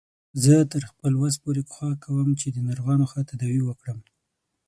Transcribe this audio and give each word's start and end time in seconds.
زه 0.43 0.53
تر 0.71 0.81
خپل 0.91 1.11
وس 1.21 1.35
پورې 1.43 1.61
کوښښ 1.71 1.93
کوم 2.05 2.27
چې 2.39 2.47
د 2.51 2.57
ناروغانو 2.67 3.09
ښه 3.11 3.21
تداوی 3.29 3.61
وکړم 3.65 3.99